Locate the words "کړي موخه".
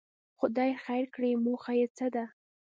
1.15-1.73